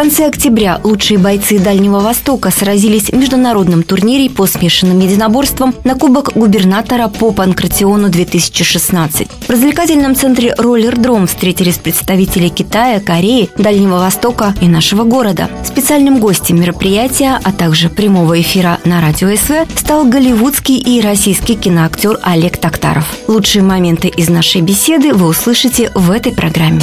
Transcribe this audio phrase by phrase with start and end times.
[0.00, 6.32] Конце октября лучшие бойцы Дальнего Востока сразились в международном турнире по смешанным единоборствам на Кубок
[6.34, 9.28] губернатора по Панкратиону 2016.
[9.28, 15.50] В развлекательном центре «Роллер-дром» встретились представители Китая, Кореи, Дальнего Востока и нашего города.
[15.66, 22.18] Специальным гостем мероприятия, а также прямого эфира на радио СВ стал голливудский и российский киноактер
[22.22, 23.04] Олег Токтаров.
[23.28, 26.80] Лучшие моменты из нашей беседы вы услышите в этой программе.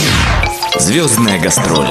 [0.75, 1.87] Звездная гастроль.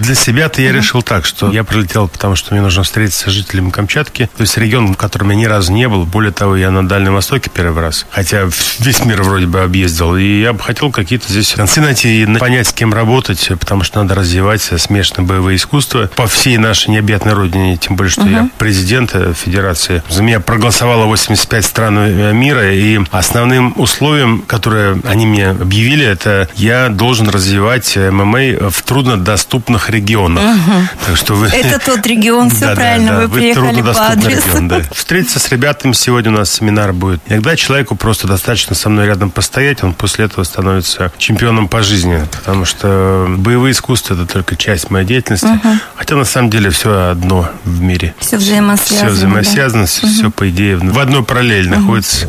[0.00, 3.70] Для себя-то я решил так, что я прилетел, потому что мне нужно встретиться с жителями
[3.70, 4.30] Камчатки.
[4.36, 6.06] То есть регион, в котором я ни разу не был.
[6.06, 8.06] Более того, я на Дальнем Востоке первый раз.
[8.10, 8.48] Хотя
[8.78, 10.16] весь мир вроде бы объездил.
[10.16, 14.02] И я бы хотел какие-то здесь концы найти и понять, с кем работать, потому что
[14.02, 17.76] надо развивать смешанные боевые искусства по всей нашей необъятной родине.
[17.76, 18.32] Тем более, что uh-huh.
[18.32, 20.02] я президент Федерации.
[20.08, 22.72] За меня проголосовало 85 стран э, мира.
[22.74, 30.42] И основным условием, которое они мне объявили, это я должен развивать ММА в труднодоступных регионах.
[30.42, 30.72] Угу.
[31.06, 31.46] Так что вы...
[31.48, 33.20] Это тот регион, все да, правильно, да, да.
[33.20, 34.48] вы, вы приехали по адресу.
[34.48, 34.80] Регион, да.
[34.92, 37.20] Встретиться с ребятами сегодня у нас семинар будет.
[37.28, 42.26] Иногда человеку просто достаточно со мной рядом постоять, он после этого становится чемпионом по жизни,
[42.30, 45.46] потому что боевые искусства это только часть моей деятельности.
[45.46, 45.78] Угу.
[45.96, 48.14] Хотя на самом деле все одно в мире.
[48.18, 49.08] Все взаимосвязано.
[49.10, 49.86] Все взаимосвязано, да?
[49.86, 50.12] все, угу.
[50.12, 51.80] все по идее в одной параллели угу.
[51.80, 52.26] находится.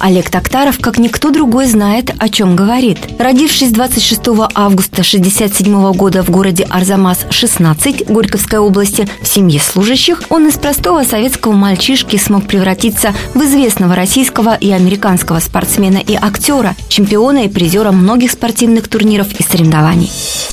[0.00, 2.98] Олег Токтаров, как никто другой, знает, о чем говорит.
[3.18, 4.20] Родившись 26
[4.54, 11.52] августа 1967 года в городе Арзамас-16 Горьковской области в семье служащих, он из простого советского
[11.52, 18.30] мальчишки смог превратиться в известного российского и американского спортсмена и актера, чемпиона и призера многих
[18.30, 20.10] спортивных турниров и соревнований.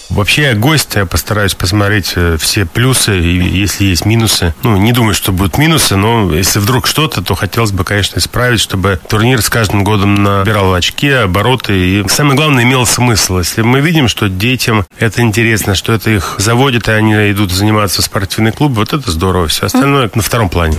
[0.10, 4.54] Вообще я гость, я постараюсь посмотреть э, все плюсы, и если есть минусы.
[4.64, 8.62] Ну, не думаю, что будут минусы, но если вдруг что-то, то хотелось бы, конечно, исправить,
[8.62, 11.74] чтобы турнир с каждым годом набирал очки, обороты.
[11.74, 13.40] И самое главное, имел смысл.
[13.40, 18.02] Если мы видим, что детям это интересно, что это их заводит, и они идут заниматься
[18.02, 19.48] в спортивный клуб, вот это здорово.
[19.48, 20.78] Все остальное на втором плане.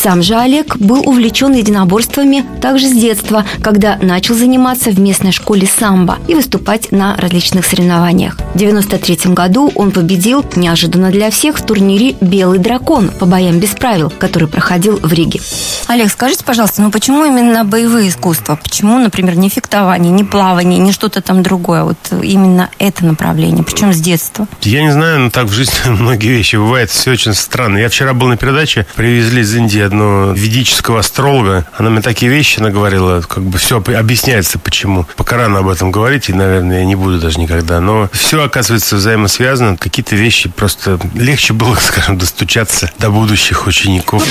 [0.00, 5.66] Сам же Олег был увлечен единоборствами также с детства, когда начал заниматься в местной школе
[5.66, 8.38] самбо и выступать на различных соревнованиях.
[8.58, 13.68] В 1993 году он победил, неожиданно для всех, в турнире «Белый дракон» по боям без
[13.68, 15.40] правил, который проходил в Риге.
[15.86, 18.58] Олег, скажите, пожалуйста, ну почему именно боевые искусства?
[18.60, 21.84] Почему, например, не фехтование, не плавание, не что-то там другое?
[21.84, 24.48] Вот именно это направление, причем с детства?
[24.62, 27.78] Я не знаю, но так в жизни многие вещи бывают, все очень странно.
[27.78, 31.64] Я вчера был на передаче, привезли из Индии одного ведического астролога.
[31.78, 35.06] Она мне такие вещи наговорила, как бы все объясняется, почему.
[35.16, 37.80] Пока рано об этом говорить, и, наверное, я не буду даже никогда.
[37.80, 39.76] Но все, оказывается, взаимосвязано.
[39.76, 44.26] Какие-то вещи просто легче было, скажем, достучаться до будущих учеников.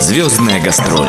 [0.00, 1.08] Звездная гастроль.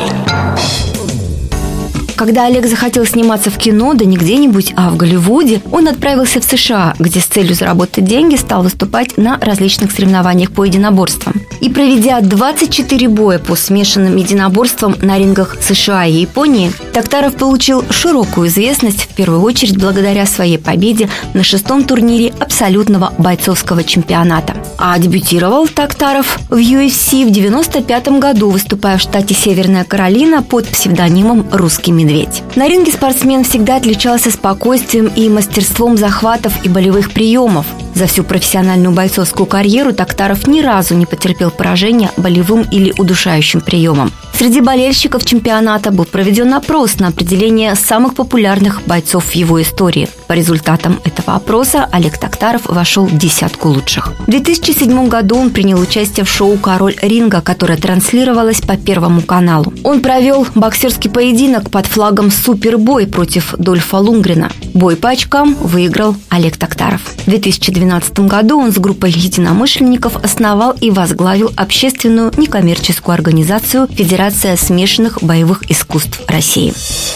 [2.16, 6.44] Когда Олег захотел сниматься в кино, да не где-нибудь, а в Голливуде, он отправился в
[6.44, 11.36] США, где с целью заработать деньги стал выступать на различных соревнованиях по единоборствам.
[11.62, 18.48] И проведя 24 боя по смешанным единоборствам на рингах США и Японии, Токтаров получил широкую
[18.48, 24.56] известность в первую очередь благодаря своей победе на шестом турнире абсолютного бойцовского чемпионата.
[24.78, 31.48] А дебютировал Токтаров в UFC в 95 году, выступая в штате Северная Каролина под псевдонимом
[31.52, 32.44] «Русский медведь» медведь.
[32.56, 37.66] На ринге спортсмен всегда отличался спокойствием и мастерством захватов и болевых приемов.
[38.00, 44.14] За всю профессиональную бойцовскую карьеру Токтаров ни разу не потерпел поражения болевым или удушающим приемом.
[44.40, 50.08] Среди болельщиков чемпионата был проведен опрос на определение самых популярных бойцов в его истории.
[50.28, 54.14] По результатам этого опроса Олег Токтаров вошел в десятку лучших.
[54.18, 59.74] В 2007 году он принял участие в шоу «Король ринга», которое транслировалось по Первому каналу.
[59.84, 64.54] Он провел боксерский поединок под флагом «Супербой» против Дольфа Лунгрена.
[64.74, 67.02] Бой по очкам выиграл Олег Токтаров.
[67.02, 74.58] В 2012 году он с группой единомышленников основал и возглавил общественную некоммерческую организацию Федерация Федерация
[74.58, 76.72] смешанных боевых искусств России.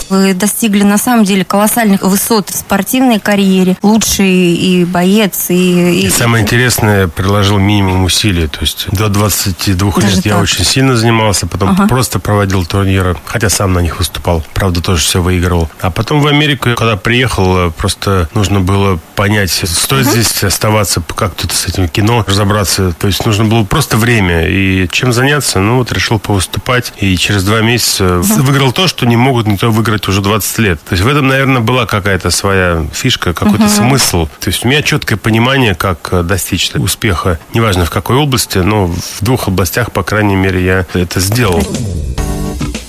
[0.10, 3.78] Вы достигли на самом деле колоссальных высот в спортивной карьере.
[3.84, 6.06] Лучший и боец, и...
[6.06, 6.10] и...
[6.10, 8.48] Самое интересное, приложил минимум усилий.
[8.48, 10.26] То есть до 22 Даже лет так.
[10.26, 11.88] я очень сильно занимался, потом ага.
[11.88, 14.44] просто проводил турниры, хотя сам на них выступал.
[14.56, 15.70] Правда, тоже все выигрывал.
[15.82, 20.12] А потом в Америку, когда приехал, просто нужно было понять, стоит ага.
[20.12, 22.92] здесь оставаться, как тут с этим кино разобраться.
[22.94, 24.48] То есть нужно было просто время.
[24.48, 25.60] И чем заняться?
[25.60, 26.92] Ну, вот решил повыступать.
[27.04, 30.80] И через два месяца выиграл то, что не могут никто выиграть уже 20 лет.
[30.88, 34.28] То есть в этом, наверное, была какая-то своя фишка, какой-то смысл.
[34.40, 39.22] То есть у меня четкое понимание, как достичь успеха, неважно в какой области, но в
[39.22, 41.64] двух областях, по крайней мере, я это сделал.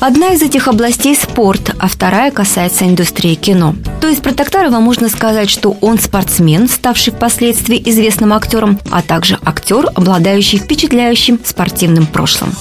[0.06, 3.74] Одна из этих областей– спорт, а вторая касается индустрии кино.
[4.02, 9.38] То есть про Токтарова можно сказать, что он спортсмен, ставший впоследствии известным актером, а также
[9.42, 12.52] актер, обладающий впечатляющим спортивным прошлым.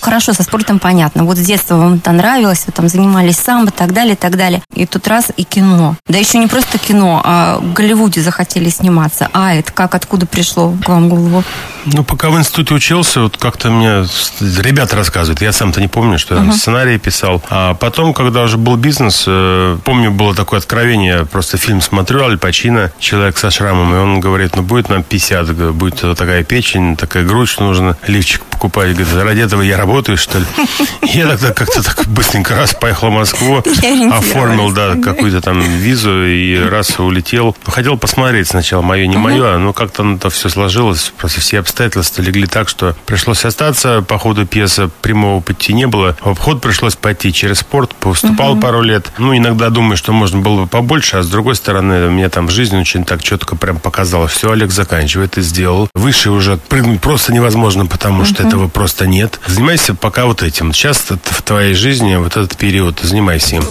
[0.00, 1.22] Хорошо, со спортом понятно.
[1.22, 4.60] Вот с детства вам это нравилось, вы там занимались самбо, так далее, так далее.
[4.74, 5.94] И тут раз и кино.
[6.08, 9.28] Да еще не просто кино, а в Голливуде захотели сниматься.
[9.32, 11.44] А это как, откуда пришло к вам в голову?
[11.86, 14.04] Ну, пока в институте учился, вот как-то мне
[14.40, 15.40] ребята рассказывают.
[15.42, 16.52] Я сам-то не помню, что я uh-huh.
[16.52, 17.42] сценарий писал.
[17.50, 21.26] А потом, когда уже был бизнес, э, помню, было такое откровение.
[21.26, 25.74] Просто фильм смотрю, Аль Пачино, человек со шрамом, и он говорит, ну, будет нам 50,
[25.74, 28.94] будет такая печень, такая грудь, что нужно лифчик покупать.
[28.94, 30.44] Говорит, ради этого я работаю, что ли?
[31.02, 33.58] Я тогда как-то так быстренько раз поехал в Москву,
[34.12, 37.56] оформил, да, какую-то там визу и раз улетел.
[37.66, 42.46] Хотел посмотреть сначала, мое, не мое, но как-то это все сложилось, просто все обстоятельства легли
[42.46, 44.02] так, что пришлось остаться.
[44.06, 46.16] По ходу пьесы прямого пути не было.
[46.20, 47.94] В обход пришлось пойти через спорт.
[47.94, 48.60] Поступал угу.
[48.60, 49.12] пару лет.
[49.18, 52.76] Ну, иногда думаю, что можно было бы побольше, а с другой стороны, мне там жизнь
[52.76, 54.28] очень так четко прям показала.
[54.28, 55.88] Все, Олег, заканчивай, ты сделал.
[55.94, 59.40] Выше уже прыгнуть просто невозможно, потому что этого просто нет.
[59.46, 60.72] Занимайся пока вот этим.
[60.72, 63.64] Сейчас в твоей жизни вот этот период, занимайся им.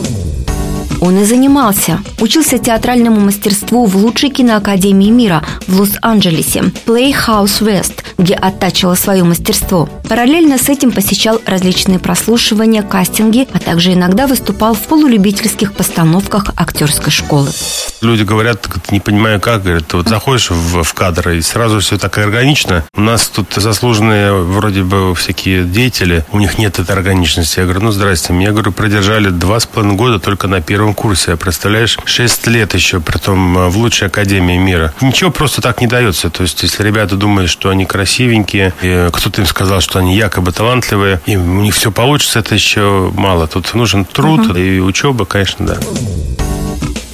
[0.99, 1.99] Он и занимался.
[2.19, 9.89] Учился театральному мастерству в лучшей киноакадемии мира в Лос-Анджелесе Playhouse West, где оттачивал свое мастерство.
[10.07, 17.11] Параллельно с этим посещал различные прослушивания, кастинги, а также иногда выступал в полулюбительских постановках актерской
[17.11, 17.49] школы.
[18.01, 22.17] Люди говорят, не понимаю как, говорят, вот заходишь в, в кадр и сразу все так
[22.17, 22.83] органично.
[22.95, 27.59] У нас тут заслуженные вроде бы всякие деятели, у них нет этой органичности.
[27.59, 31.35] Я говорю, ну здрасте, меня, говорю, продержали два с половиной года только на первом курсе.
[31.35, 34.93] Представляешь, шесть лет еще, притом э, в лучшей академии мира.
[35.01, 36.29] Ничего просто так не дается.
[36.29, 38.73] То есть, если ребята думают, что они красивенькие,
[39.11, 43.47] кто-то им сказал, что они якобы талантливые, и у них все получится, это еще мало.
[43.47, 44.57] Тут нужен труд угу.
[44.57, 45.77] и учеба, конечно, да.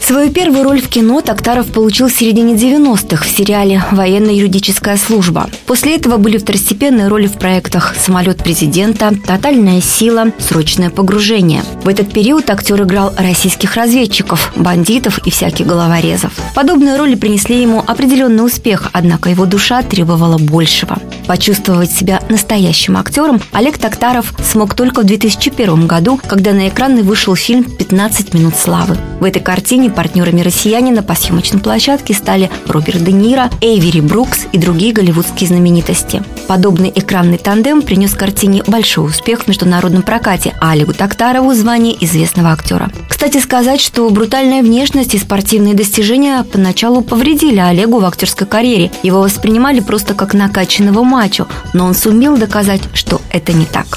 [0.05, 5.49] Свою первую роль в кино Токтаров получил в середине 90-х в сериале «Военно-юридическая служба».
[5.65, 11.63] После этого были второстепенные роли в проектах «Самолет президента», «Тотальная сила», «Срочное погружение».
[11.85, 16.33] В этот период актер играл российских разведчиков, бандитов и всяких головорезов.
[16.53, 20.97] Подобные роли принесли ему определенный успех, однако его душа требовала большего.
[21.27, 27.35] Почувствовать себя настоящим актером Олег Токтаров смог только в 2001 году, когда на экраны вышел
[27.35, 28.97] фильм «15 минут славы».
[29.21, 34.57] В этой картине партнерами россиянина по съемочной площадке стали Роберт Де Ниро, Эйвери Брукс и
[34.57, 36.23] другие голливудские знаменитости.
[36.47, 42.51] Подобный экранный тандем принес картине большой успех в международном прокате, а Олегу Токтарову звание известного
[42.51, 42.91] актера.
[43.07, 48.91] Кстати сказать, что брутальная внешность и спортивные достижения поначалу повредили Олегу в актерской карьере.
[49.03, 53.87] Его воспринимали просто как накачанного мачо, но он сумел доказать, что это не так.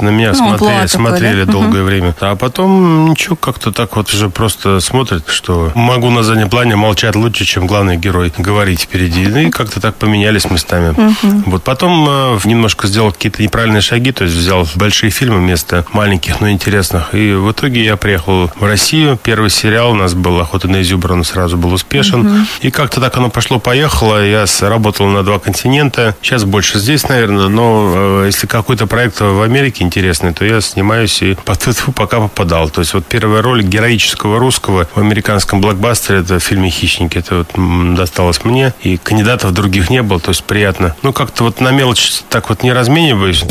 [0.00, 1.52] На меня ну, смотрели, смотрели да?
[1.52, 1.88] долгое угу.
[1.88, 2.14] время.
[2.20, 7.16] А потом ничего, как-то так вот уже просто смотрят, что могу на заднем плане молчать
[7.16, 9.26] лучше, чем главный герой говорить впереди.
[9.26, 10.90] Ну и как-то так поменялись местами.
[10.90, 11.42] Угу.
[11.46, 16.40] Вот потом э, немножко сделал какие-то неправильные шаги, то есть взял большие фильмы вместо маленьких,
[16.40, 17.14] но интересных.
[17.14, 19.18] И в итоге я приехал в Россию.
[19.22, 22.26] Первый сериал у нас был «Охота на изюбра», он сразу был успешен.
[22.26, 22.36] Угу.
[22.62, 24.24] И как-то так оно пошло-поехало.
[24.24, 26.16] Я работал на два континента.
[26.22, 31.22] Сейчас больше здесь, наверное, но э, если какой-то проект в Америке интересный, то я снимаюсь
[31.22, 31.36] и
[31.94, 32.70] пока попадал.
[32.70, 37.18] То есть вот первая роль героического русского в американском блокбастере это в фильме «Хищники».
[37.18, 38.74] Это вот досталось мне.
[38.82, 40.94] И кандидатов других не было, то есть приятно.
[41.02, 43.44] Ну, как-то вот на мелочь так вот не размениваюсь.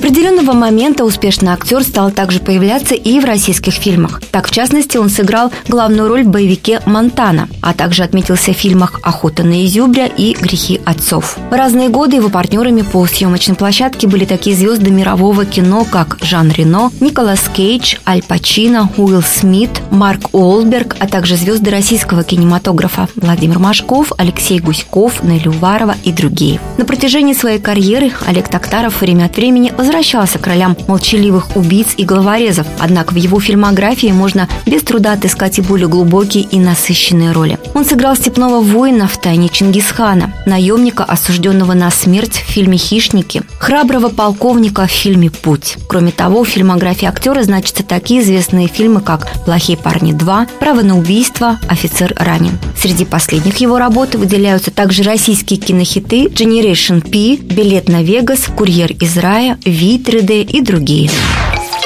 [0.00, 4.22] Определенного момента успешный актер стал также появляться и в российских фильмах.
[4.30, 8.98] Так, в частности, он сыграл главную роль в боевике «Монтана», а также отметился в фильмах
[9.02, 11.36] «Охота на изюбря» и «Грехи отцов».
[11.50, 16.50] В разные годы его партнерами по съемочной площадке были такие звезды мирового кино, как Жан
[16.50, 23.58] Рено, Николас Кейдж, Аль Пачино, Уилл Смит, Марк Уолберг, а также звезды российского кинематографа Владимир
[23.58, 26.58] Машков, Алексей Гуськов, Нелли Уварова и другие.
[26.78, 32.04] На протяжении своей карьеры Олег Токтаров время от времени возвращался к ролям молчаливых убийц и
[32.04, 37.58] головорезов, однако в его фильмографии можно без труда отыскать и более глубокие и насыщенные роли.
[37.74, 44.08] Он сыграл степного воина в «Тайне Чингисхана», наемника, осужденного на смерть в фильме «Хищники», храброго
[44.08, 45.76] полковника в фильме «Путь».
[45.88, 50.96] Кроме того, в фильмографии актера значатся такие известные фильмы, как «Плохие парни 2», «Право на
[50.96, 52.58] убийство», «Офицер ранен».
[52.76, 59.18] Среди последних его работ выделяются также российские кинохиты Generation P, Билет на Вегас, Курьер из
[59.18, 61.10] рая, Ви 3D и другие.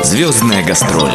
[0.03, 1.13] Звездная гастроль.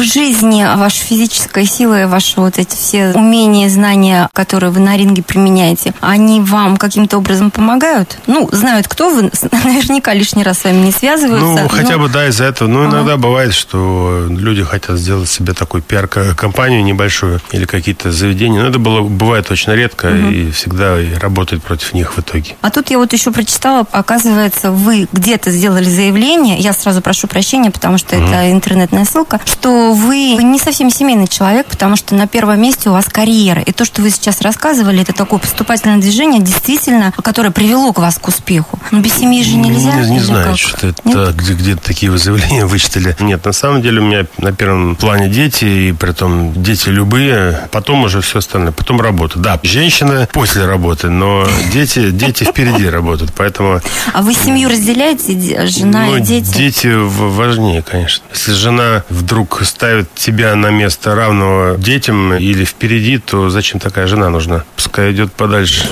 [0.00, 4.96] В жизни ваша физическая сила и ваши вот эти все умения, знания, которые вы на
[4.96, 8.16] ринге применяете, они вам каким-то образом помогают?
[8.26, 11.46] Ну, знают, кто вы, наверняка лишний раз с вами не связываются.
[11.46, 11.68] Ну, но...
[11.68, 12.66] хотя бы, да, из-за этого.
[12.66, 13.16] Ну, иногда ага.
[13.18, 18.62] бывает, что люди хотят сделать себе такую пиар-компанию небольшую или какие-то заведения.
[18.62, 20.30] Но это было, бывает очень редко угу.
[20.30, 22.56] и всегда работает против них в итоге.
[22.62, 27.70] А тут я вот еще прочитала, оказывается, вы где-то сделали заявление, я сразу прошу прощения,
[27.70, 28.24] потому что угу.
[28.24, 32.92] это интернетная ссылка, что вы не совсем семейный человек, потому что на первом месте у
[32.92, 33.62] вас карьера.
[33.62, 38.18] И то, что вы сейчас рассказывали, это такое поступательное движение, действительно, которое привело к вас
[38.18, 38.78] к успеху.
[38.90, 39.94] Но без семьи же нельзя.
[39.94, 43.16] Не, не знаю, что это, где, где такие заявления вычитали.
[43.20, 47.68] Нет, на самом деле у меня на первом плане дети, и при том дети любые,
[47.70, 49.38] потом уже все остальное, потом работа.
[49.38, 53.80] Да, женщина после работы, но дети, дети впереди работают, поэтому...
[54.12, 56.50] А вы семью разделяете, жена ну, и дети?
[56.50, 58.24] Дети важнее, конечно.
[58.32, 64.28] Если жена вдруг ставит тебя на место равного детям или впереди, то зачем такая жена
[64.28, 64.64] нужна?
[64.76, 65.88] Пускай идет подальше.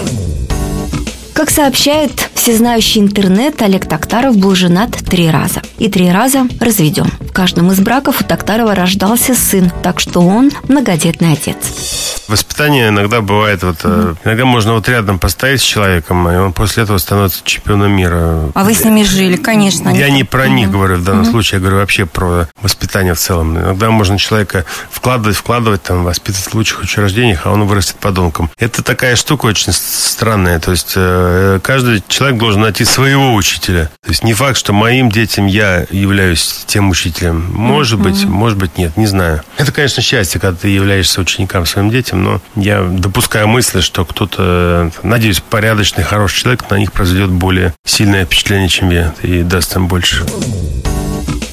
[1.33, 5.63] Как сообщает всезнающий интернет, Олег Токтаров был женат три раза.
[5.79, 7.11] И три раза разведен.
[7.21, 12.18] В каждом из браков у Токтарова рождался сын, так что он многодетный отец.
[12.29, 13.79] Воспитание иногда бывает вот...
[13.85, 14.17] Mm.
[14.25, 18.51] Иногда можно вот рядом поставить с человеком, и он после этого становится чемпионом мира.
[18.55, 19.89] А вы с ними жили, конечно.
[19.89, 21.31] Я не про них говорю в данном mm-hmm.
[21.31, 23.59] случае, я говорю вообще про воспитание в целом.
[23.59, 28.51] Иногда можно человека вкладывать, вкладывать, там, воспитывать в лучших учреждениях, а он вырастет подонком.
[28.59, 30.61] Это такая штука очень странная.
[30.61, 33.91] То есть э, каждый человек должен найти своего учителя.
[34.03, 37.51] То есть не факт, что моим детям я являюсь тем учителем.
[37.53, 38.03] Может mm-hmm.
[38.03, 39.43] быть, может быть, нет, не знаю.
[39.57, 44.91] Это, конечно, счастье, когда ты являешься учеником своим детям, но я допускаю мысль, что кто-то,
[45.03, 49.89] надеюсь, порядочный, хороший человек на них произведет более сильное впечатление, чем я, и даст им
[49.89, 50.25] больше.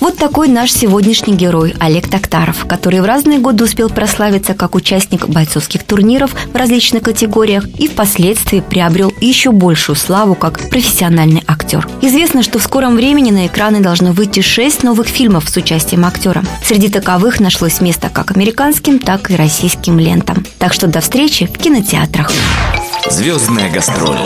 [0.05, 5.27] Вот такой наш сегодняшний герой Олег Токтаров, который в разные годы успел прославиться как участник
[5.27, 11.87] бойцовских турниров в различных категориях и впоследствии приобрел еще большую славу как профессиональный актер.
[12.03, 16.43] Известно, что в скором времени на экраны должно выйти шесть новых фильмов с участием актера.
[16.63, 20.45] Среди таковых нашлось место как американским, так и российским лентам.
[20.59, 22.31] Так что до встречи в кинотеатрах.
[23.09, 24.19] Звездная гастроль.